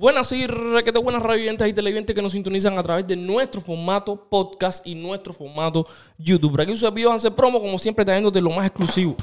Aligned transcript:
Buenas 0.00 0.32
y 0.32 0.46
requete 0.46 0.98
buenas 0.98 1.22
radioyentes 1.22 1.68
y 1.68 1.74
televidentes 1.74 2.14
que 2.14 2.22
nos 2.22 2.32
sintonizan 2.32 2.78
a 2.78 2.82
través 2.82 3.06
de 3.06 3.16
nuestro 3.16 3.60
formato 3.60 4.16
podcast 4.30 4.86
y 4.86 4.94
nuestro 4.94 5.34
formato 5.34 5.86
YouTube. 6.16 6.52
Por 6.52 6.62
aquí 6.62 6.74
sus 6.74 6.84
a 6.84 7.14
hacer 7.14 7.34
promo, 7.34 7.60
como 7.60 7.78
siempre, 7.78 8.02
trayéndote 8.02 8.40
lo 8.40 8.48
más 8.48 8.64
exclusivo, 8.64 9.14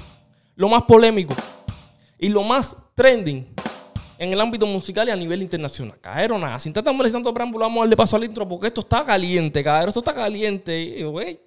lo 0.55 0.69
más 0.69 0.83
polémico 0.83 1.33
y 2.19 2.29
lo 2.29 2.43
más 2.43 2.75
trending 2.93 3.47
en 4.19 4.31
el 4.31 4.39
ámbito 4.39 4.67
musical 4.67 5.07
y 5.07 5.11
a 5.11 5.15
nivel 5.15 5.41
internacional. 5.41 5.99
Cajero, 5.99 6.37
nada, 6.37 6.59
sin 6.59 6.73
tanto 6.73 6.93
molestando 6.93 7.33
preámbulo, 7.33 7.65
vamos 7.65 7.79
a 7.79 7.81
darle 7.81 7.97
paso 7.97 8.15
al 8.15 8.25
intro 8.25 8.47
porque 8.47 8.67
esto 8.67 8.81
está 8.81 9.03
caliente, 9.03 9.63
cajero, 9.63 9.89
esto 9.89 10.01
está 10.01 10.13
caliente, 10.13 11.03
güey. 11.05 11.39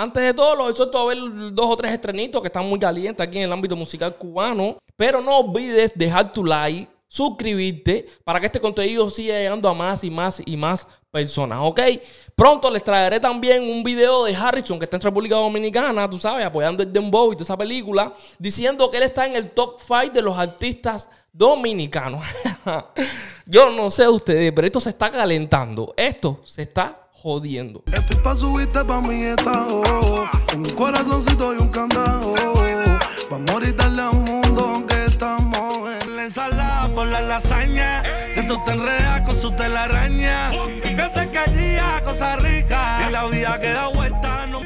Antes 0.00 0.22
de 0.22 0.32
todo, 0.32 0.56
los 0.56 0.70
exhorto 0.70 0.98
a 0.98 1.04
ver 1.14 1.18
dos 1.52 1.66
o 1.66 1.76
tres 1.76 1.92
estrenitos 1.92 2.40
que 2.40 2.46
están 2.46 2.66
muy 2.66 2.78
calientes 2.78 3.20
aquí 3.20 3.36
en 3.36 3.44
el 3.44 3.52
ámbito 3.52 3.76
musical 3.76 4.16
cubano. 4.16 4.78
Pero 4.96 5.20
no 5.20 5.40
olvides 5.40 5.92
dejar 5.94 6.32
tu 6.32 6.42
like, 6.42 6.90
suscribirte 7.06 8.06
para 8.24 8.40
que 8.40 8.46
este 8.46 8.58
contenido 8.58 9.10
siga 9.10 9.34
llegando 9.34 9.68
a 9.68 9.74
más 9.74 10.02
y 10.02 10.10
más 10.10 10.42
y 10.46 10.56
más 10.56 10.88
personas, 11.10 11.58
¿ok? 11.60 11.80
Pronto 12.34 12.70
les 12.70 12.82
traeré 12.82 13.20
también 13.20 13.62
un 13.62 13.82
video 13.82 14.24
de 14.24 14.34
Harrison 14.34 14.78
que 14.78 14.84
está 14.84 14.96
en 14.96 15.02
República 15.02 15.34
Dominicana, 15.34 16.08
tú 16.08 16.16
sabes, 16.16 16.46
apoyando 16.46 16.82
el 16.82 16.90
Dembow 16.90 17.32
y 17.32 17.34
toda 17.34 17.44
esa 17.44 17.58
película, 17.58 18.14
diciendo 18.38 18.90
que 18.90 18.96
él 18.96 19.02
está 19.02 19.26
en 19.26 19.36
el 19.36 19.50
top 19.50 19.78
5 19.80 20.14
de 20.14 20.22
los 20.22 20.38
artistas 20.38 21.10
dominicanos. 21.30 22.24
Yo 23.44 23.68
no 23.68 23.90
sé 23.90 24.08
ustedes, 24.08 24.50
pero 24.52 24.66
esto 24.66 24.80
se 24.80 24.88
está 24.88 25.10
calentando. 25.10 25.92
Esto 25.94 26.40
se 26.44 26.62
está 26.62 26.99
jodiendo. 27.22 27.82
Estoy 27.92 28.16
pa' 28.16 28.34
subirte 28.34 28.84
pa' 28.84 29.00
mi 29.00 29.22
estado. 29.24 29.82
En 30.52 30.62
mi 30.62 30.70
corazoncito 30.70 31.54
y 31.54 31.58
un 31.58 31.68
candado. 31.68 32.34
Vamos 33.30 33.50
a 33.50 33.58
gritarle 33.60 34.02
al 34.02 34.14
mundo 34.14 34.70
aunque 34.74 35.04
estamos 35.04 35.90
en 36.02 36.16
la 36.16 36.24
ensalada 36.24 36.94
por 36.94 37.06
la 37.06 37.20
lasaña. 37.20 38.02
Esto 38.34 38.60
te 38.64 38.72
enreda 38.72 39.22
con 39.22 39.36
su 39.36 39.52
telaraña. 39.52 40.50
Que 40.82 41.10
te 41.14 41.30
caía, 41.30 42.02
cosa 42.04 42.36
rica. 42.36 43.06
Y 43.06 43.12
la 43.12 43.26
vida 43.26 43.60
que 43.60 43.70
da 43.70 43.88
vuelta, 43.88 44.46
no, 44.46 44.59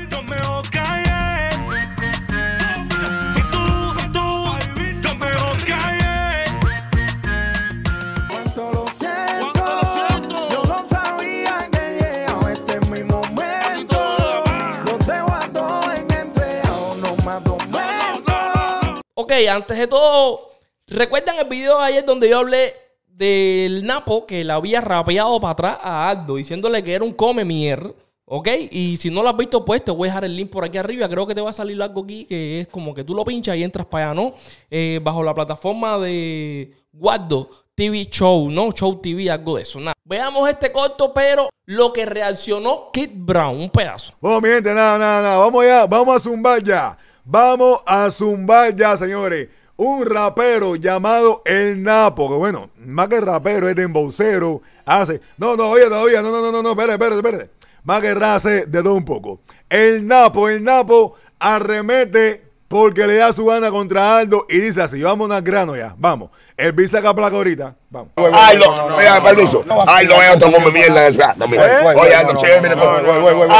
antes 19.50 19.76
de 19.76 19.86
todo, 19.86 20.50
¿recuerdan 20.86 21.36
el 21.38 21.48
video 21.48 21.78
de 21.78 21.84
ayer 21.84 22.04
donde 22.04 22.28
yo 22.28 22.38
hablé 22.38 22.74
del 23.06 23.84
Napo 23.84 24.26
que 24.26 24.44
le 24.44 24.52
había 24.52 24.80
rapeado 24.80 25.40
para 25.40 25.52
atrás 25.52 25.78
a 25.82 26.10
Aldo, 26.10 26.36
diciéndole 26.36 26.82
que 26.82 26.94
era 26.94 27.04
un 27.04 27.12
come 27.12 27.44
mier? 27.44 27.94
¿Ok? 28.26 28.48
Y 28.70 28.96
si 28.96 29.10
no 29.10 29.22
lo 29.22 29.28
has 29.28 29.36
visto, 29.36 29.64
pues 29.64 29.84
te 29.84 29.90
voy 29.90 30.08
a 30.08 30.10
dejar 30.10 30.24
el 30.24 30.36
link 30.36 30.50
por 30.50 30.64
aquí 30.64 30.78
arriba. 30.78 31.08
Creo 31.08 31.26
que 31.26 31.34
te 31.34 31.42
va 31.42 31.50
a 31.50 31.52
salir 31.52 31.80
algo 31.82 32.04
aquí 32.04 32.24
que 32.24 32.60
es 32.60 32.68
como 32.68 32.94
que 32.94 33.04
tú 33.04 33.14
lo 33.14 33.24
pinchas 33.24 33.56
y 33.56 33.62
entras 33.62 33.86
para 33.86 34.10
allá, 34.10 34.14
¿no? 34.14 34.34
Eh, 34.70 34.98
bajo 35.02 35.22
la 35.22 35.34
plataforma 35.34 35.98
de 35.98 36.72
Guardo 36.92 37.48
TV 37.74 38.06
Show, 38.06 38.50
¿no? 38.50 38.72
Show 38.72 39.00
TV, 39.00 39.30
algo 39.30 39.56
de 39.56 39.62
eso. 39.62 39.78
Nada. 39.78 39.94
Veamos 40.04 40.48
este 40.48 40.72
corto, 40.72 41.12
pero 41.12 41.50
lo 41.66 41.92
que 41.92 42.06
reaccionó 42.06 42.90
Kid 42.92 43.10
Brown, 43.12 43.60
un 43.60 43.70
pedazo. 43.70 44.14
Bueno, 44.20 44.40
mi 44.40 44.48
gente, 44.48 44.72
nada, 44.72 44.96
nada, 44.96 45.22
nada. 45.22 45.38
Vamos 45.38 45.64
ya, 45.64 45.86
vamos 45.86 46.16
a 46.16 46.18
zumbar 46.18 46.62
ya. 46.62 46.96
Vamos 47.24 47.80
a 47.86 48.10
zumbar 48.10 48.74
ya, 48.76 48.96
señores. 48.96 49.48
Un 49.76 50.04
rapero 50.06 50.76
llamado 50.76 51.42
El 51.44 51.82
Napo, 51.82 52.28
que 52.28 52.36
bueno, 52.36 52.70
más 52.76 53.08
que 53.08 53.20
rapero, 53.20 53.68
es 53.68 53.74
de 53.74 53.82
embocero, 53.82 54.62
hace. 54.84 55.20
No, 55.36 55.56
no, 55.56 55.70
oye, 55.70 55.86
todavía, 55.86 56.22
no, 56.22 56.30
no, 56.30 56.40
no, 56.40 56.52
no, 56.52 56.62
no, 56.62 56.70
espérate, 56.70 56.92
espérate, 56.92 57.16
espérate. 57.16 57.50
Más 57.82 58.00
que 58.00 58.14
rap, 58.14 58.36
hace 58.36 58.66
de 58.66 58.82
todo 58.82 58.94
un 58.94 59.04
poco. 59.04 59.40
El 59.68 60.06
Napo, 60.06 60.48
el 60.48 60.62
Napo 60.62 61.14
arremete 61.38 62.43
porque 62.68 63.06
le 63.06 63.16
da 63.16 63.32
su 63.32 63.44
gana 63.44 63.70
contra 63.70 64.16
Aldo 64.16 64.46
y 64.48 64.58
dice 64.58 64.82
así, 64.82 65.02
vamos 65.02 65.30
al 65.30 65.42
grano 65.42 65.76
ya, 65.76 65.94
vamos. 65.96 66.30
El 66.56 66.72
beat 66.72 66.90
saca 66.90 67.14
placa 67.14 67.36
ahorita, 67.36 67.74
vamos. 67.90 68.10
Aldo, 68.16 68.96
mira, 68.96 69.22
permiso. 69.22 69.64
Aldo 69.86 70.22
es 70.22 70.36
otro 70.36 70.52
come 70.52 70.70
mierda 70.70 71.10
de 71.10 71.46
mira. 71.48 71.94
Oye, 71.96 72.14
Aldo, 72.14 72.34
che, 72.40 72.60
mira. 72.60 72.74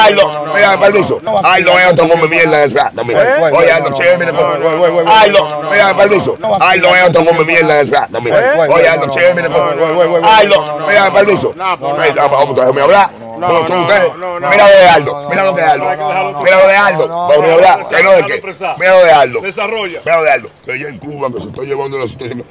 Aldo, 0.05 0.53
mira, 0.55 0.81
permiso. 0.81 1.21
Aldo 1.43 1.79
es 1.79 1.87
otro 1.93 2.09
come 2.09 2.29
mierda 2.29 2.59
de 2.59 3.05
mira. 3.05 3.51
Oye, 3.53 3.71
Aldo, 3.73 3.95
che, 3.95 4.17
mira. 4.17 4.33
Aldo, 5.21 5.63
mira, 5.71 5.97
permiso. 5.97 6.39
Aldo 6.61 6.97
es 6.97 7.05
otro 7.09 7.25
come 7.25 7.45
mierda 7.45 7.85
de 7.85 8.21
mira. 8.21 8.67
Oye, 8.69 8.89
Aldo, 8.89 9.11
che, 9.13 9.35
mira. 9.35 9.49
Aldo, 10.39 10.79
mira, 10.87 11.13
permiso. 11.13 11.55
Vamos, 11.57 12.57
déjame 12.57 12.83
hablar. 12.83 13.24
¿Cómo 13.47 13.67
son 13.69 13.81
ustedes? 13.81 14.13
Mira 14.15 14.65
lo 14.69 14.77
de 14.77 14.89
Aldo, 14.89 15.29
mira 15.31 15.45
lo 15.45 15.53
de 15.53 15.63
Aldo. 15.63 15.85
Mira 16.43 16.57
lo 16.63 16.69
de 16.69 16.77
Aldo. 16.77 17.09
Vamos 17.09 17.49
a 17.49 17.53
hablar. 17.55 17.87
¿Qué 17.89 18.03
no 18.03 18.13
de 18.13 18.25
qué? 18.27 18.43
Mira 18.79 18.91
lo 18.99 19.05
de 19.05 19.11
Aldo. 19.13 19.41
Desarrolla. 19.41 20.01
Mira 20.05 20.17
lo 20.19 20.23
de 20.25 20.31
Aldo. 20.31 20.51
Yo 20.67 20.73
en 20.89 20.99
Cuba, 20.99 21.29
que 21.33 21.41
se 21.41 21.47
estoy 21.47 21.67
llevando 21.67 21.99
la 21.99 22.07
situación. 22.09 22.45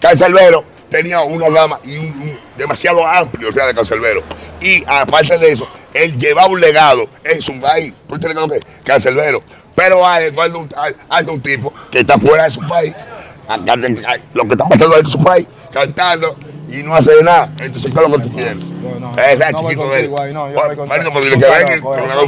Cancelbero 0.00 0.64
tenía 0.88 1.20
una 1.22 1.48
gama 1.48 1.80
y 1.84 1.96
un, 1.96 2.06
un- 2.06 2.38
demasiado 2.56 3.06
amplio, 3.06 3.48
o 3.48 3.52
sea, 3.52 3.66
de 3.66 3.74
Cancelbero. 3.74 4.22
Y 4.60 4.84
aparte 4.86 5.38
de 5.38 5.52
eso, 5.52 5.68
él 5.94 6.18
llevaba 6.18 6.48
un 6.48 6.60
legado 6.60 7.08
en 7.24 7.40
su 7.40 7.58
país. 7.60 7.94
¿Tú 8.08 8.16
lo 8.28 8.48
que 8.48 8.56
es? 8.56 8.62
Cancelbero. 8.84 9.42
Pero 9.74 10.06
hay, 10.06 10.30
cuando 10.32 10.58
un, 10.60 10.68
hay, 10.76 10.94
hay 11.08 11.24
un 11.26 11.40
tipo 11.40 11.72
que 11.90 12.00
está 12.00 12.18
fuera 12.18 12.44
de 12.44 12.50
su 12.50 12.60
país, 12.68 12.94
lo 14.34 14.44
que 14.44 14.52
está 14.52 14.64
pasando 14.68 14.96
en 14.98 15.06
su 15.06 15.22
país, 15.22 15.46
cantando 15.72 16.36
y 16.72 16.82
no 16.82 16.94
hace 16.94 17.22
nada. 17.22 17.50
Entonces, 17.60 17.92
¿qué 17.92 18.00
es 18.00 18.08
lo 18.08 18.16
que 18.16 18.22
tú 18.24 18.32
quieres? 18.32 18.58
no, 18.58 19.14
el 19.16 19.38
no 19.38 19.62
voy 19.62 19.74
chiquito 19.74 19.90
de 19.90 20.08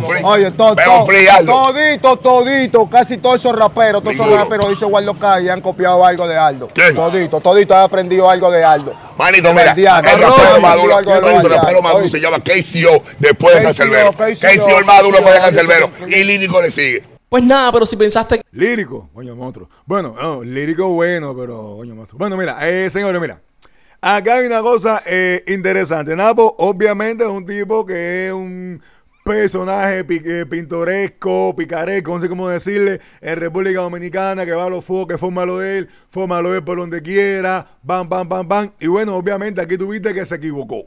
pues. 0.05 0.25
Oye, 0.25 0.50
todo, 0.50 0.77
todito, 0.77 2.16
todito, 2.16 2.91
casi 2.91 3.19
todos 3.19 3.41
esos 3.41 3.56
raperos, 3.56 4.03
todos 4.03 4.15
esos 4.15 4.31
raperos, 4.31 4.69
dice 4.69 4.84
Waldo 4.84 5.15
Calle, 5.15 5.50
han 5.50 5.60
copiado 5.60 6.05
algo 6.05 6.28
de 6.28 6.37
Aldo. 6.37 6.69
¿Quién? 6.72 6.94
Todito, 6.94 7.41
todito 7.41 7.75
han 7.75 7.82
aprendido 7.84 8.28
algo 8.28 8.50
de 8.50 8.62
Aldo. 8.62 8.94
Manito, 9.16 9.53
mira, 9.55 9.72
el 9.72 10.21
rapero 10.21 10.61
maduro, 10.61 10.99
el 10.99 11.50
rapero 11.50 11.82
maduro 11.82 12.09
se 12.09 12.21
llama 12.21 12.38
KCO 12.41 13.03
después 13.19 13.55
de 13.56 13.62
Cancelbero. 13.62 14.12
KCO, 14.12 14.78
el 14.78 14.84
maduro 14.84 15.16
después 15.16 15.34
de 15.34 15.41
Cancelbero. 15.41 15.91
Y 16.06 16.25
Lírico 16.25 16.61
le 16.61 16.71
sigue. 16.71 17.15
Pues 17.28 17.43
nada, 17.43 17.72
pero 17.72 17.84
si 17.84 17.97
pensaste 17.97 18.43
Lírico, 18.53 19.09
coño, 19.12 19.34
monstruo. 19.34 19.69
Bueno, 19.87 20.15
no, 20.21 20.44
lírico 20.44 20.91
bueno, 20.91 21.34
pero 21.37 21.78
coño, 21.78 21.97
monstruo. 21.97 22.16
Bueno, 22.16 22.37
mira, 22.37 22.59
eh, 22.62 22.88
señores, 22.88 23.21
mira. 23.21 23.41
Acá 24.06 24.34
hay 24.34 24.44
una 24.44 24.60
cosa 24.60 25.03
eh, 25.06 25.42
interesante. 25.47 26.15
Napo, 26.15 26.54
obviamente, 26.59 27.25
es 27.25 27.31
un 27.31 27.47
tipo 27.47 27.87
que 27.87 28.26
es 28.26 28.34
un 28.34 28.82
personaje 29.25 30.04
eh, 30.06 30.44
pintoresco, 30.44 31.56
picaresco, 31.56 32.12
no 32.12 32.20
sé 32.20 32.28
cómo 32.28 32.50
decirle, 32.50 33.00
en 33.22 33.37
República 33.38 33.81
Dominicana, 33.81 34.44
que 34.44 34.53
va 34.53 34.66
a 34.66 34.69
los 34.69 34.84
fuegos, 34.84 35.06
que 35.06 35.16
forma 35.16 35.47
lo 35.47 35.60
de 35.60 35.78
él, 35.78 35.88
forma 36.10 36.43
lo 36.43 36.50
de 36.50 36.59
él 36.59 36.64
por 36.64 36.76
donde 36.76 37.00
quiera, 37.00 37.66
bam, 37.82 38.06
bam, 38.06 38.28
bam, 38.28 38.47
bam. 38.47 38.72
Y 38.78 38.88
bueno, 38.88 39.16
obviamente 39.16 39.62
aquí 39.62 39.78
tuviste 39.78 40.12
que 40.12 40.26
se 40.26 40.34
equivocó. 40.34 40.84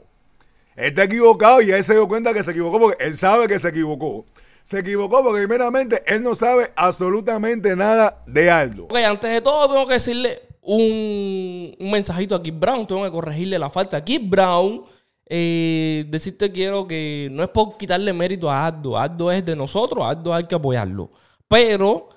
Está 0.76 1.02
equivocado 1.02 1.60
y 1.60 1.72
él 1.72 1.82
se 1.82 1.94
dio 1.94 2.06
cuenta 2.06 2.32
que 2.32 2.44
se 2.44 2.52
equivocó 2.52 2.78
porque 2.78 3.04
él 3.04 3.16
sabe 3.16 3.48
que 3.48 3.58
se 3.58 3.70
equivocó. 3.70 4.26
Se 4.62 4.78
equivocó 4.78 5.24
porque 5.24 5.40
primeramente 5.40 6.04
él 6.06 6.22
no 6.22 6.36
sabe 6.36 6.70
absolutamente 6.76 7.74
nada 7.74 8.22
de 8.28 8.48
Aldo. 8.48 8.84
Ok, 8.84 8.98
antes 8.98 9.28
de 9.28 9.40
todo 9.40 9.66
tengo 9.66 9.86
que 9.88 9.94
decirle 9.94 10.47
un, 10.68 11.74
un 11.78 11.90
mensajito 11.90 12.34
a 12.34 12.42
Kid 12.42 12.54
Brown. 12.54 12.86
Tengo 12.86 13.02
que 13.02 13.10
corregirle 13.10 13.58
la 13.58 13.70
falta. 13.70 14.04
Kid 14.04 14.20
Brown, 14.24 14.84
eh, 15.26 16.04
decirte 16.08 16.52
quiero 16.52 16.86
que 16.86 17.28
no 17.32 17.42
es 17.42 17.48
por 17.48 17.76
quitarle 17.78 18.12
mérito 18.12 18.50
a 18.50 18.66
Aldo. 18.66 18.98
Aldo 18.98 19.32
es 19.32 19.44
de 19.44 19.56
nosotros, 19.56 20.04
Aldo 20.04 20.34
hay 20.34 20.44
que 20.44 20.54
apoyarlo. 20.54 21.10
Pero 21.48 22.10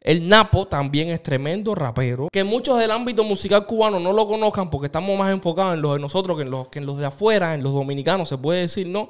el 0.00 0.28
Napo 0.28 0.68
también 0.68 1.08
es 1.08 1.20
tremendo 1.20 1.74
rapero. 1.74 2.28
Que 2.30 2.44
muchos 2.44 2.78
del 2.78 2.92
ámbito 2.92 3.24
musical 3.24 3.66
cubano 3.66 3.98
no 3.98 4.12
lo 4.12 4.28
conozcan 4.28 4.70
porque 4.70 4.86
estamos 4.86 5.18
más 5.18 5.32
enfocados 5.32 5.74
en 5.74 5.82
los 5.82 5.94
de 5.94 6.00
nosotros 6.00 6.36
que 6.36 6.44
en 6.44 6.50
los, 6.50 6.68
que 6.68 6.78
en 6.78 6.86
los 6.86 6.98
de 6.98 7.06
afuera, 7.06 7.54
en 7.54 7.64
los 7.64 7.74
dominicanos, 7.74 8.28
se 8.28 8.38
puede 8.38 8.60
decir, 8.60 8.86
¿no? 8.86 9.08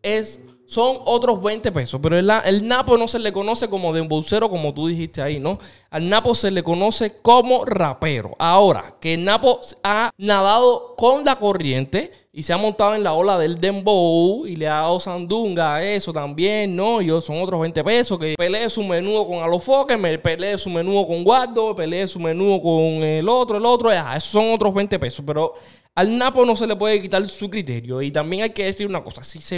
Es, 0.00 0.40
son 0.68 0.98
otros 1.06 1.42
20 1.42 1.72
pesos. 1.72 1.98
Pero 2.02 2.18
el, 2.18 2.30
el 2.44 2.68
Napo 2.68 2.96
no 2.96 3.08
se 3.08 3.18
le 3.18 3.32
conoce 3.32 3.68
como 3.68 3.92
de 3.92 4.06
como 4.50 4.74
tú 4.74 4.86
dijiste 4.86 5.22
ahí, 5.22 5.40
¿no? 5.40 5.58
Al 5.90 6.08
Napo 6.08 6.34
se 6.34 6.50
le 6.50 6.62
conoce 6.62 7.16
como 7.16 7.64
rapero. 7.64 8.36
Ahora, 8.38 8.94
que 9.00 9.14
el 9.14 9.24
Napo 9.24 9.60
ha 9.82 10.10
nadado 10.18 10.94
con 10.96 11.24
la 11.24 11.36
corriente 11.36 12.12
y 12.32 12.42
se 12.42 12.52
ha 12.52 12.58
montado 12.58 12.94
en 12.94 13.02
la 13.02 13.14
ola 13.14 13.38
del 13.38 13.58
dembow 13.58 14.46
y 14.46 14.56
le 14.56 14.68
ha 14.68 14.74
dado 14.74 15.00
sandunga 15.00 15.76
a 15.76 15.82
eso 15.82 16.12
también, 16.12 16.76
¿no? 16.76 17.00
Y 17.00 17.08
son 17.22 17.42
otros 17.42 17.60
20 17.60 17.82
pesos 17.82 18.18
que 18.18 18.34
pelee 18.36 18.68
su 18.68 18.84
menudo 18.84 19.26
con 19.26 19.38
Alofoque, 19.38 19.96
me 19.96 20.18
pelee 20.18 20.58
su 20.58 20.68
menudo 20.68 21.06
con 21.06 21.24
Guardo, 21.24 21.74
pelee 21.74 22.06
su 22.06 22.20
menudo 22.20 22.60
con 22.62 23.02
el 23.02 23.28
otro, 23.28 23.56
el 23.56 23.64
otro, 23.64 23.90
ajá, 23.90 24.16
esos 24.16 24.30
son 24.30 24.52
otros 24.52 24.72
20 24.74 24.98
pesos, 24.98 25.24
pero 25.26 25.54
al 25.94 26.16
Napo 26.16 26.44
no 26.44 26.54
se 26.54 26.66
le 26.66 26.76
puede 26.76 27.00
quitar 27.00 27.26
su 27.28 27.48
criterio 27.48 28.02
y 28.02 28.12
también 28.12 28.42
hay 28.42 28.50
que 28.50 28.66
decir 28.66 28.86
una 28.86 29.02
cosa, 29.02 29.24
si 29.24 29.40
se 29.40 29.56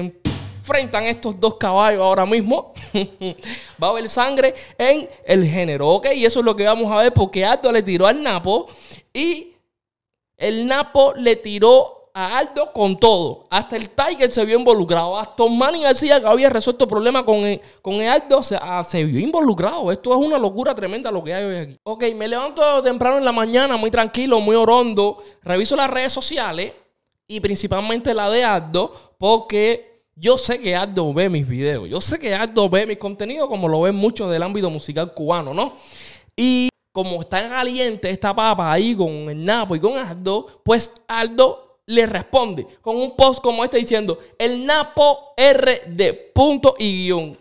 enfrentan 0.71 1.05
estos 1.07 1.39
dos 1.39 1.55
caballos 1.55 2.01
ahora 2.01 2.25
mismo. 2.25 2.73
Va 3.83 3.89
a 3.89 3.91
haber 3.91 4.09
sangre 4.09 4.55
en 4.79 5.09
el 5.25 5.45
género, 5.45 5.89
¿ok? 5.89 6.09
Y 6.15 6.25
eso 6.25 6.41
es 6.41 6.45
lo 6.45 6.55
que 6.55 6.65
vamos 6.65 6.91
a 6.93 6.99
ver 6.99 7.13
porque 7.13 7.45
Aldo 7.45 7.73
le 7.73 7.83
tiró 7.83 8.07
al 8.07 8.23
Napo 8.23 8.69
y 9.13 9.55
el 10.37 10.67
Napo 10.67 11.13
le 11.17 11.37
tiró 11.37 12.11
a 12.15 12.39
Aldo 12.39 12.73
con 12.73 12.99
todo. 12.99 13.45
Hasta 13.51 13.77
el 13.77 13.91
Tiger 13.91 14.31
se 14.31 14.45
vio 14.45 14.59
involucrado. 14.59 15.19
Hasta 15.19 15.45
Manny 15.47 15.83
García, 15.83 16.21
que 16.21 16.27
había 16.27 16.51
resuelto 16.51 16.85
el 16.85 16.91
problema 16.91 17.25
con 17.25 17.39
el, 17.39 17.61
con 17.83 17.95
el 17.95 18.09
Aldo, 18.09 18.43
se, 18.43 18.57
ah, 18.61 18.85
se 18.85 19.05
vio 19.05 19.19
involucrado. 19.19 19.91
Esto 19.91 20.13
es 20.13 20.25
una 20.25 20.39
locura 20.39 20.75
tremenda 20.75 21.11
lo 21.11 21.23
que 21.25 21.35
hay 21.35 21.45
hoy 21.45 21.57
aquí. 21.57 21.77
Ok, 21.83 22.05
me 22.15 22.29
levanto 22.29 22.83
temprano 22.83 23.19
en 23.19 23.25
la 23.25 23.33
mañana, 23.33 23.77
muy 23.77 23.91
tranquilo, 23.91 24.41
muy 24.41 24.55
orondo. 24.55 25.19
Reviso 25.43 25.75
las 25.75 25.91
redes 25.91 26.13
sociales 26.13 26.73
y 27.27 27.41
principalmente 27.41 28.13
la 28.13 28.29
de 28.29 28.45
Aldo, 28.45 28.93
porque 29.19 29.90
yo 30.21 30.37
sé 30.37 30.61
que 30.61 30.77
Aldo 30.77 31.15
ve 31.15 31.31
mis 31.31 31.49
videos. 31.49 31.89
Yo 31.89 32.01
sé 32.01 32.19
que 32.19 32.35
Aldo 32.35 32.69
ve 32.69 32.87
mis 32.87 32.99
contenidos 32.99 33.49
como 33.49 33.69
lo 33.69 33.81
ven 33.81 33.95
muchos 33.95 34.31
del 34.31 34.43
ámbito 34.43 34.69
musical 34.69 35.15
cubano, 35.15 35.55
¿no? 35.55 35.75
Y 36.37 36.69
como 36.93 37.21
está 37.21 37.49
caliente 37.49 38.11
esta 38.11 38.35
papa 38.37 38.71
ahí 38.71 38.95
con 38.95 39.11
el 39.31 39.43
Napo 39.43 39.75
y 39.75 39.81
con 39.81 39.97
Aldo, 39.97 40.61
pues 40.63 40.93
Aldo 41.09 41.81
le 41.87 42.07
responde 42.07 42.67
con 42.83 42.97
un 42.97 43.17
post 43.17 43.43
como 43.43 43.65
este 43.65 43.79
diciendo, 43.79 44.19
el 44.39 44.65
Napo 44.67 45.35
RD, 45.37 46.33
punto 46.35 46.75
y 46.79 47.07
guion. 47.07 47.39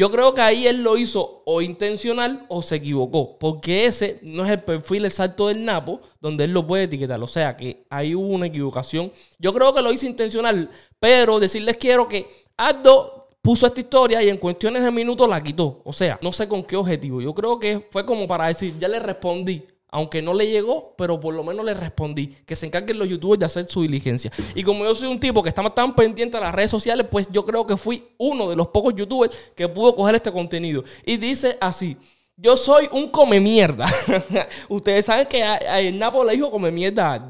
Yo 0.00 0.10
creo 0.10 0.32
que 0.32 0.40
ahí 0.40 0.66
él 0.66 0.82
lo 0.82 0.96
hizo 0.96 1.42
o 1.44 1.60
intencional 1.60 2.46
o 2.48 2.62
se 2.62 2.76
equivocó, 2.76 3.38
porque 3.38 3.84
ese 3.84 4.18
no 4.22 4.46
es 4.46 4.50
el 4.50 4.62
perfil 4.62 5.04
exacto 5.04 5.48
del 5.48 5.62
Napo 5.62 6.00
donde 6.22 6.44
él 6.44 6.52
lo 6.52 6.66
puede 6.66 6.84
etiquetar. 6.84 7.22
O 7.22 7.26
sea 7.26 7.54
que 7.54 7.84
ahí 7.90 8.14
hubo 8.14 8.28
una 8.28 8.46
equivocación. 8.46 9.12
Yo 9.38 9.52
creo 9.52 9.74
que 9.74 9.82
lo 9.82 9.92
hizo 9.92 10.06
intencional, 10.06 10.70
pero 10.98 11.38
decirles 11.38 11.76
quiero 11.76 12.08
que 12.08 12.26
Aldo 12.56 13.28
puso 13.42 13.66
esta 13.66 13.78
historia 13.78 14.22
y 14.22 14.30
en 14.30 14.38
cuestiones 14.38 14.82
de 14.82 14.90
minutos 14.90 15.28
la 15.28 15.42
quitó. 15.42 15.82
O 15.84 15.92
sea, 15.92 16.18
no 16.22 16.32
sé 16.32 16.48
con 16.48 16.62
qué 16.62 16.76
objetivo. 16.76 17.20
Yo 17.20 17.34
creo 17.34 17.58
que 17.58 17.86
fue 17.90 18.06
como 18.06 18.26
para 18.26 18.46
decir, 18.46 18.72
ya 18.78 18.88
le 18.88 19.00
respondí. 19.00 19.62
Aunque 19.92 20.22
no 20.22 20.34
le 20.34 20.48
llegó, 20.48 20.94
pero 20.96 21.18
por 21.18 21.34
lo 21.34 21.42
menos 21.42 21.64
le 21.64 21.74
respondí. 21.74 22.28
Que 22.46 22.54
se 22.54 22.66
encarguen 22.66 22.98
los 22.98 23.08
youtubers 23.08 23.40
de 23.40 23.46
hacer 23.46 23.66
su 23.66 23.82
diligencia. 23.82 24.30
Y 24.54 24.62
como 24.62 24.84
yo 24.84 24.94
soy 24.94 25.08
un 25.08 25.18
tipo 25.18 25.42
que 25.42 25.48
está 25.48 25.68
tan 25.70 25.94
pendiente 25.94 26.36
a 26.36 26.40
las 26.40 26.54
redes 26.54 26.70
sociales, 26.70 27.06
pues 27.10 27.28
yo 27.30 27.44
creo 27.44 27.66
que 27.66 27.76
fui 27.76 28.08
uno 28.18 28.50
de 28.50 28.56
los 28.56 28.68
pocos 28.68 28.94
youtubers 28.94 29.36
que 29.54 29.68
pudo 29.68 29.94
coger 29.94 30.14
este 30.14 30.32
contenido. 30.32 30.84
Y 31.04 31.16
dice 31.16 31.58
así. 31.60 31.96
Yo 32.36 32.56
soy 32.56 32.88
un 32.92 33.08
come 33.08 33.38
mierda. 33.38 33.86
Ustedes 34.68 35.04
saben 35.04 35.26
que 35.26 35.42
a, 35.42 35.54
a 35.54 35.80
el 35.80 35.98
Napo 35.98 36.24
le 36.24 36.32
dijo 36.32 36.50
come 36.50 36.70
mierda. 36.70 37.26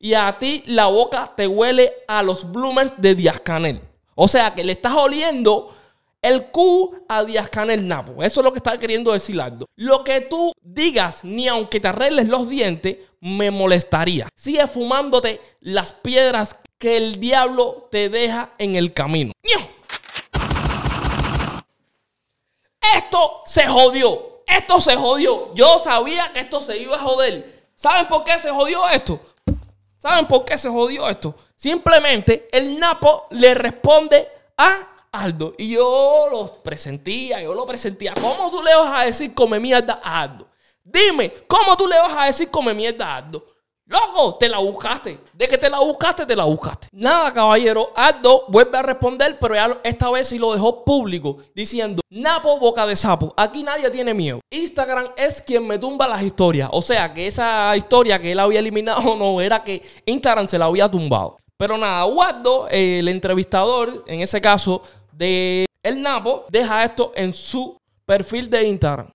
Y 0.00 0.14
a 0.14 0.36
ti 0.38 0.64
la 0.66 0.86
boca 0.86 1.32
te 1.36 1.46
huele 1.46 1.92
a 2.08 2.22
los 2.22 2.50
bloomers 2.50 2.94
de 2.96 3.14
Díaz 3.14 3.40
Canel. 3.40 3.80
O 4.14 4.26
sea 4.26 4.54
que 4.54 4.64
le 4.64 4.72
estás 4.72 4.94
oliendo 4.94 5.74
el 6.22 6.50
Q 6.50 7.04
a 7.08 7.24
Díaz 7.24 7.50
Napo. 7.78 8.22
Eso 8.22 8.40
es 8.40 8.44
lo 8.44 8.52
que 8.52 8.58
está 8.58 8.78
queriendo 8.78 9.12
decir 9.12 9.40
Aldo. 9.40 9.66
Lo 9.76 10.04
que 10.04 10.20
tú 10.22 10.52
digas, 10.60 11.24
ni 11.24 11.48
aunque 11.48 11.80
te 11.80 11.88
arregles 11.88 12.28
los 12.28 12.48
dientes, 12.48 12.98
me 13.20 13.50
molestaría. 13.50 14.28
Sigue 14.34 14.66
fumándote 14.66 15.40
las 15.60 15.92
piedras 15.92 16.56
que 16.78 16.96
el 16.96 17.20
diablo 17.20 17.88
te 17.90 18.08
deja 18.08 18.54
en 18.58 18.76
el 18.76 18.92
camino. 18.92 19.32
Esto 22.96 23.42
se 23.44 23.66
jodió. 23.66 24.42
Esto 24.46 24.80
se 24.80 24.96
jodió. 24.96 25.54
Yo 25.54 25.78
sabía 25.78 26.32
que 26.32 26.40
esto 26.40 26.60
se 26.60 26.78
iba 26.78 26.96
a 26.96 27.00
joder. 27.00 27.68
¿Saben 27.76 28.08
por 28.08 28.24
qué 28.24 28.38
se 28.38 28.50
jodió 28.50 28.88
esto? 28.88 29.20
¿Saben 29.98 30.26
por 30.26 30.44
qué 30.44 30.56
se 30.56 30.68
jodió 30.68 31.08
esto? 31.08 31.34
Simplemente 31.54 32.48
el 32.52 32.78
Napo 32.78 33.26
le 33.30 33.54
responde 33.54 34.26
a 34.56 34.89
Aldo. 35.12 35.54
Y 35.58 35.70
yo 35.70 36.28
lo 36.30 36.62
presentía, 36.62 37.42
yo 37.42 37.54
lo 37.54 37.66
presentía. 37.66 38.14
¿Cómo 38.14 38.50
tú 38.50 38.62
le 38.62 38.74
vas 38.74 39.00
a 39.00 39.04
decir 39.04 39.34
come 39.34 39.58
mierda 39.58 40.00
a 40.02 40.22
Aldo? 40.22 40.46
Dime, 40.82 41.32
¿cómo 41.46 41.76
tú 41.76 41.86
le 41.86 41.98
vas 41.98 42.12
a 42.16 42.26
decir 42.26 42.50
come 42.50 42.74
mierda 42.74 43.06
a 43.06 43.16
Aldo? 43.16 43.44
Loco, 43.90 44.36
te 44.36 44.48
la 44.48 44.58
buscaste. 44.58 45.18
De 45.32 45.48
que 45.48 45.58
te 45.58 45.68
la 45.68 45.80
buscaste, 45.80 46.24
te 46.24 46.36
la 46.36 46.44
buscaste. 46.44 46.86
Nada, 46.92 47.32
caballero. 47.32 47.90
Aldo 47.96 48.44
vuelve 48.46 48.78
a 48.78 48.82
responder, 48.82 49.36
pero 49.40 49.56
esta 49.82 50.08
vez 50.10 50.28
sí 50.28 50.38
lo 50.38 50.52
dejó 50.52 50.84
público, 50.84 51.38
diciendo: 51.56 52.00
Napo, 52.08 52.56
boca 52.60 52.86
de 52.86 52.94
sapo. 52.94 53.34
Aquí 53.36 53.64
nadie 53.64 53.90
tiene 53.90 54.14
miedo. 54.14 54.38
Instagram 54.48 55.08
es 55.16 55.42
quien 55.42 55.66
me 55.66 55.76
tumba 55.76 56.06
las 56.06 56.22
historias. 56.22 56.68
O 56.70 56.82
sea, 56.82 57.12
que 57.12 57.26
esa 57.26 57.76
historia 57.76 58.20
que 58.20 58.30
él 58.30 58.38
había 58.38 58.60
eliminado 58.60 59.16
no 59.18 59.40
era 59.40 59.64
que 59.64 59.82
Instagram 60.06 60.46
se 60.46 60.56
la 60.56 60.66
había 60.66 60.88
tumbado. 60.88 61.38
Pero 61.56 61.76
nada, 61.76 62.06
Waldo, 62.06 62.68
el 62.70 63.08
entrevistador, 63.08 64.04
en 64.06 64.20
ese 64.20 64.40
caso 64.40 64.82
de 65.20 65.66
El 65.82 66.02
Napo, 66.02 66.46
deja 66.48 66.82
esto 66.82 67.12
en 67.14 67.34
su 67.34 67.76
perfil 68.06 68.48
de 68.48 68.64
Instagram. 68.64 69.08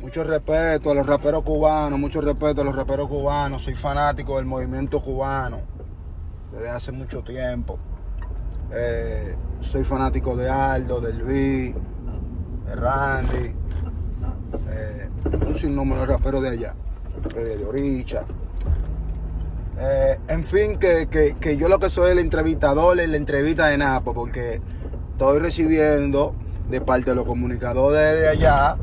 Mucho 0.00 0.24
respeto 0.24 0.90
a 0.90 0.94
los 0.94 1.06
raperos 1.06 1.42
cubanos, 1.42 1.98
mucho 1.98 2.22
respeto 2.22 2.62
a 2.62 2.64
los 2.64 2.74
raperos 2.74 3.06
cubanos. 3.06 3.62
Soy 3.62 3.74
fanático 3.74 4.36
del 4.36 4.46
movimiento 4.46 5.02
cubano 5.02 5.60
desde 6.50 6.70
hace 6.70 6.90
mucho 6.90 7.22
tiempo. 7.22 7.78
Eh, 8.72 9.36
soy 9.60 9.84
fanático 9.84 10.34
de 10.36 10.48
Aldo, 10.48 11.02
de 11.02 11.12
Luis, 11.12 11.74
de 12.64 12.74
Randy, 12.74 13.54
eh, 14.70 15.10
un 15.46 15.54
sinnúmero 15.54 16.00
de 16.00 16.06
raperos 16.06 16.42
de 16.42 16.48
allá, 16.48 16.74
de 17.34 17.62
Oricha. 17.66 18.24
Eh, 19.78 20.18
en 20.28 20.44
fin, 20.44 20.76
que, 20.78 21.08
que- 21.10 21.34
que 21.40 21.56
yo 21.56 21.68
lo 21.68 21.78
que 21.78 21.88
soy 21.88 22.10
el 22.12 22.18
entrevistador 22.18 22.98
en 23.00 23.10
la 23.10 23.16
entrevista 23.16 23.68
de 23.68 23.78
Napo, 23.78 24.12
porque 24.14 24.60
estoy 25.12 25.38
recibiendo 25.38 26.34
de 26.68 26.80
parte 26.80 27.10
de 27.10 27.16
los 27.16 27.24
comunicadores 27.26 28.20
de 28.20 28.28
allá 28.28 28.76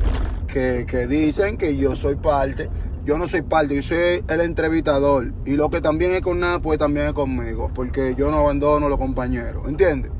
que, 0.47 0.85
que 0.89 1.07
dicen 1.07 1.57
que 1.57 1.77
yo 1.77 1.95
soy 1.95 2.15
parte. 2.15 2.69
Yo 3.05 3.17
no 3.17 3.27
soy 3.27 3.41
parte, 3.41 3.75
yo 3.75 3.81
soy 3.81 4.23
el 4.27 4.41
entrevistador. 4.41 5.31
Y 5.45 5.51
lo 5.55 5.69
que 5.69 5.79
también 5.81 6.13
es 6.13 6.21
con 6.21 6.39
Napo 6.39 6.73
es 6.73 6.79
también 6.79 7.07
es 7.07 7.13
conmigo, 7.13 7.71
porque 7.73 8.13
yo 8.15 8.29
no 8.29 8.37
abandono 8.39 8.87
a 8.87 8.89
los 8.89 8.99
compañeros, 8.99 9.67
¿entiendes? 9.67 10.11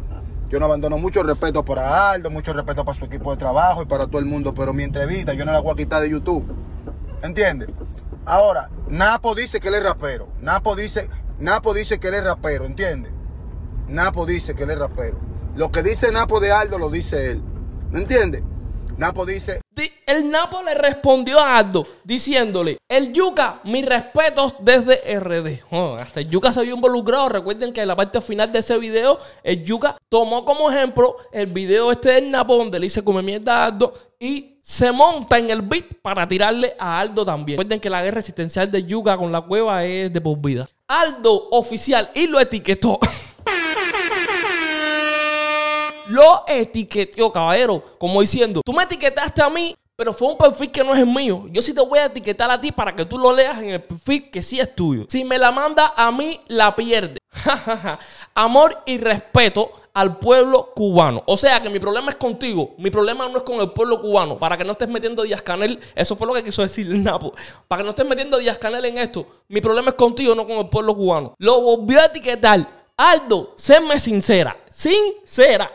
Yo 0.49 0.59
no 0.59 0.65
abandono 0.65 0.97
mucho 0.97 1.21
respeto 1.21 1.63
para 1.63 2.09
Aldo, 2.11 2.31
mucho 2.31 2.53
respeto 2.53 2.83
para 2.83 2.97
su 2.97 3.05
equipo 3.05 3.29
de 3.31 3.37
trabajo 3.37 3.83
y 3.83 3.85
para 3.85 4.07
todo 4.07 4.17
el 4.17 4.25
mundo, 4.25 4.53
pero 4.55 4.73
mi 4.73 4.83
entrevista 4.83 5.33
yo 5.33 5.45
no 5.45 5.51
la 5.51 5.59
voy 5.59 5.73
a 5.73 5.75
quitar 5.75 6.01
de 6.01 6.09
YouTube. 6.09 6.43
¿Entiendes? 7.21 7.69
Ahora, 8.29 8.69
Napo 8.89 9.33
dice 9.33 9.59
que 9.59 9.69
él 9.69 9.73
es 9.73 9.81
rapero. 9.81 10.27
Napo 10.39 10.75
dice, 10.75 11.09
Napo 11.39 11.73
dice 11.73 11.99
que 11.99 12.09
él 12.09 12.13
es 12.13 12.23
rapero, 12.23 12.65
¿entiendes? 12.65 13.11
Napo 13.87 14.27
dice 14.27 14.53
que 14.53 14.65
él 14.65 14.69
es 14.69 14.77
rapero. 14.77 15.17
Lo 15.55 15.71
que 15.71 15.81
dice 15.81 16.11
Napo 16.11 16.39
de 16.39 16.51
Aldo 16.51 16.77
lo 16.77 16.91
dice 16.91 17.31
él. 17.31 17.41
¿Me 17.89 18.01
entiendes? 18.01 18.43
Napo 18.99 19.25
dice, 19.25 19.61
Di- 19.73 19.89
El 20.05 20.29
Napo 20.29 20.61
le 20.61 20.73
respondió 20.75 21.39
a 21.39 21.57
Aldo 21.57 21.87
diciéndole, 22.03 22.77
el 22.89 23.13
Yuca, 23.13 23.61
mis 23.63 23.85
respetos 23.85 24.55
desde 24.59 25.17
RD. 25.19 25.61
Oh, 25.71 25.95
hasta 25.95 26.19
el 26.19 26.29
Yuca 26.29 26.51
se 26.51 26.61
vio 26.63 26.75
involucrado. 26.75 27.29
Recuerden 27.29 27.71
que 27.71 27.81
en 27.81 27.87
la 27.87 27.95
parte 27.95 28.19
final 28.19 28.51
de 28.51 28.59
ese 28.59 28.77
video, 28.77 29.17
el 29.41 29.63
Yuca 29.63 29.97
tomó 30.09 30.43
como 30.43 30.69
ejemplo 30.69 31.15
el 31.31 31.45
video 31.47 31.93
este 31.93 32.09
del 32.11 32.29
Napo 32.29 32.57
donde 32.57 32.77
le 32.77 32.87
dice 32.87 33.03
come 33.03 33.21
mierda 33.21 33.63
a 33.63 33.65
Aldo 33.67 33.93
y 34.19 34.57
se 34.61 34.91
monta 34.91 35.37
en 35.37 35.49
el 35.49 35.61
beat 35.61 35.85
para 36.01 36.27
tirarle 36.27 36.75
a 36.77 36.99
Aldo 36.99 37.23
también. 37.23 37.57
Recuerden 37.57 37.79
que 37.79 37.89
la 37.89 38.03
guerra 38.03 38.19
existencial 38.19 38.69
de 38.69 38.83
Yuca 38.83 39.15
con 39.17 39.31
la 39.31 39.39
cueva 39.41 39.85
es 39.85 40.11
de 40.11 40.19
por 40.19 40.37
vida. 40.39 40.67
Aldo 40.89 41.49
oficial 41.51 42.09
y 42.13 42.27
lo 42.27 42.37
etiquetó. 42.39 42.99
lo 46.09 46.43
etiqueteó, 46.47 47.31
caballero, 47.31 47.83
como 47.97 48.21
diciendo, 48.21 48.61
tú 48.65 48.73
me 48.73 48.83
etiquetaste 48.83 49.41
a 49.41 49.49
mí, 49.49 49.75
pero 49.95 50.13
fue 50.13 50.29
un 50.29 50.37
perfil 50.37 50.71
que 50.71 50.83
no 50.83 50.93
es 50.93 50.99
el 51.01 51.07
mío. 51.07 51.45
Yo 51.51 51.61
sí 51.61 51.73
te 51.73 51.81
voy 51.81 51.99
a 51.99 52.05
etiquetar 52.05 52.49
a 52.49 52.59
ti 52.59 52.71
para 52.71 52.95
que 52.95 53.05
tú 53.05 53.17
lo 53.17 53.33
leas 53.33 53.59
en 53.59 53.71
el 53.71 53.81
perfil 53.81 54.29
que 54.31 54.41
sí 54.41 54.59
es 54.59 54.73
tuyo. 54.73 55.05
Si 55.09 55.23
me 55.23 55.37
la 55.37 55.51
manda 55.51 55.93
a 55.95 56.09
mí, 56.09 56.39
la 56.47 56.73
pierde. 56.75 57.17
Amor 58.33 58.81
y 58.85 58.97
respeto 58.97 59.71
al 59.93 60.17
pueblo 60.17 60.71
cubano. 60.73 61.21
O 61.27 61.35
sea 61.35 61.61
que 61.61 61.69
mi 61.69 61.79
problema 61.79 62.11
es 62.11 62.15
contigo. 62.15 62.75
Mi 62.77 62.89
problema 62.89 63.27
no 63.27 63.39
es 63.39 63.43
con 63.43 63.59
el 63.59 63.71
pueblo 63.71 64.01
cubano. 64.01 64.37
Para 64.37 64.57
que 64.57 64.63
no 64.63 64.71
estés 64.71 64.87
metiendo 64.87 65.23
Díaz 65.23 65.41
Canel. 65.41 65.77
Eso 65.93 66.15
fue 66.15 66.25
lo 66.25 66.33
que 66.33 66.43
quiso 66.43 66.61
decir 66.61 66.87
Napo. 66.87 67.33
Para 67.67 67.81
que 67.81 67.83
no 67.83 67.89
estés 67.89 68.07
metiendo 68.07 68.37
Díaz 68.37 68.57
Canel 68.57 68.85
en 68.85 68.97
esto. 68.97 69.27
Mi 69.49 69.59
problema 69.59 69.89
es 69.89 69.95
contigo, 69.95 70.33
no 70.33 70.47
con 70.47 70.57
el 70.59 70.69
pueblo 70.69 70.95
cubano. 70.95 71.35
Lo 71.37 71.59
volvió 71.59 71.99
a 71.99 72.05
etiquetar. 72.05 72.65
Aldo, 72.95 73.53
séme 73.57 73.99
sincera. 73.99 74.57
Sincera. 74.69 75.69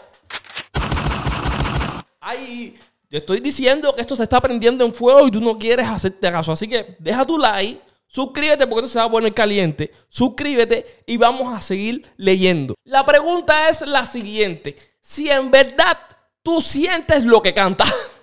Ay, 2.26 2.74
te 3.10 3.18
estoy 3.18 3.38
diciendo 3.38 3.94
que 3.94 4.00
esto 4.00 4.16
se 4.16 4.22
está 4.22 4.40
prendiendo 4.40 4.82
en 4.82 4.94
fuego 4.94 5.26
y 5.26 5.30
tú 5.30 5.42
no 5.42 5.58
quieres 5.58 5.86
hacerte 5.86 6.30
caso. 6.30 6.52
Así 6.52 6.66
que 6.66 6.96
deja 6.98 7.22
tu 7.26 7.36
like, 7.36 7.82
suscríbete 8.06 8.66
porque 8.66 8.86
esto 8.86 8.92
se 8.94 8.98
va 8.98 9.04
a 9.04 9.10
poner 9.10 9.34
caliente. 9.34 9.92
Suscríbete 10.08 11.02
y 11.06 11.18
vamos 11.18 11.54
a 11.54 11.60
seguir 11.60 12.10
leyendo. 12.16 12.74
La 12.84 13.04
pregunta 13.04 13.68
es 13.68 13.82
la 13.82 14.06
siguiente. 14.06 14.74
Si 15.02 15.30
en 15.30 15.50
verdad 15.50 15.98
tú 16.42 16.62
sientes 16.62 17.24
lo 17.24 17.42
que 17.42 17.52
canta. 17.52 17.84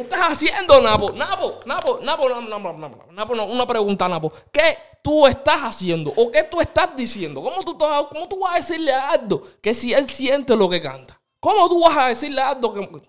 ¿Qué 0.00 0.04
estás 0.04 0.32
haciendo, 0.32 0.80
Napo? 0.80 1.12
Napo, 1.12 1.60
Napo, 1.66 1.98
Napo, 2.00 2.26
Napo, 2.26 2.48
Napo, 2.48 2.72
Napo, 2.72 3.12
Napo, 3.12 3.34
no, 3.34 3.44
una 3.44 3.66
pregunta, 3.66 4.08
Napo. 4.08 4.32
¿Qué 4.50 4.78
tú 5.02 5.26
estás 5.26 5.60
haciendo 5.60 6.10
o 6.16 6.30
qué 6.30 6.42
tú 6.44 6.58
estás 6.58 6.96
diciendo? 6.96 7.42
¿Cómo 7.42 7.62
tú, 7.62 7.76
cómo 7.76 8.26
tú 8.26 8.40
vas 8.40 8.54
a 8.54 8.56
decirle 8.56 8.94
a 8.94 9.10
Aldo 9.10 9.42
que 9.60 9.74
si 9.74 9.92
él 9.92 10.08
siente 10.08 10.56
lo 10.56 10.70
que 10.70 10.80
canta? 10.80 11.20
¿Cómo 11.38 11.68
tú 11.68 11.82
vas 11.82 11.98
a 11.98 12.06
decirle 12.06 12.40
a 12.40 12.48
Aldo 12.48 12.72
que... 12.72 13.02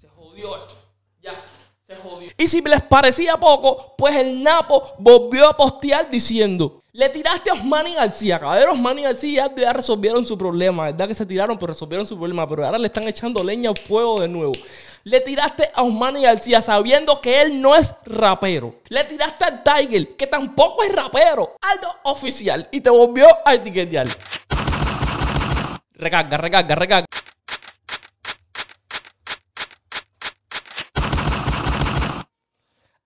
Se 0.00 0.08
jodió 0.14 0.56
esto. 0.56 0.76
Ya, 1.20 1.44
se 1.84 1.96
jodió. 1.96 2.30
Y 2.38 2.46
si 2.46 2.60
les 2.60 2.82
parecía 2.82 3.36
poco, 3.36 3.96
pues 3.98 4.14
el 4.14 4.40
Napo 4.40 4.94
volvió 4.98 5.48
a 5.48 5.56
postear 5.56 6.08
diciendo... 6.08 6.77
Le 6.92 7.10
tiraste 7.10 7.50
a 7.50 7.52
Osmani 7.52 7.94
García, 7.94 8.40
caballero. 8.40 8.72
Osmani 8.72 9.02
García 9.02 9.52
ya 9.54 9.74
resolvieron 9.74 10.24
su 10.24 10.38
problema. 10.38 10.86
¿Verdad 10.86 11.06
que 11.08 11.14
se 11.14 11.26
tiraron? 11.26 11.58
Pero 11.58 11.74
resolvieron 11.74 12.06
su 12.06 12.16
problema. 12.16 12.48
Pero 12.48 12.64
ahora 12.64 12.78
le 12.78 12.86
están 12.86 13.06
echando 13.06 13.44
leña 13.44 13.68
al 13.68 13.76
fuego 13.76 14.20
de 14.20 14.28
nuevo. 14.28 14.52
Le 15.04 15.20
tiraste 15.20 15.70
a 15.74 15.82
Osmani 15.82 16.22
García 16.22 16.62
sabiendo 16.62 17.20
que 17.20 17.42
él 17.42 17.60
no 17.60 17.76
es 17.76 17.94
rapero. 18.06 18.76
Le 18.88 19.04
tiraste 19.04 19.44
al 19.44 19.62
Tiger, 19.62 20.16
que 20.16 20.26
tampoco 20.26 20.82
es 20.82 20.94
rapero. 20.94 21.56
Aldo 21.60 21.94
oficial. 22.04 22.66
Y 22.72 22.80
te 22.80 22.88
volvió 22.88 23.26
a 23.44 23.54
etiquetear. 23.54 24.08
Recarga, 25.92 26.38
recarga, 26.38 26.74
recarga. 26.74 27.06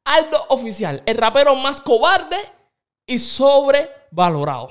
Aldo 0.04 0.44
Oficial, 0.50 1.02
el 1.06 1.16
rapero 1.16 1.54
más 1.54 1.80
cobarde 1.80 2.36
y 3.06 3.18
sobrevalorado. 3.18 4.70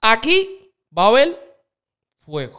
Aquí 0.00 0.72
va 0.96 1.04
a 1.04 1.08
haber 1.08 1.62
fuego. 2.20 2.56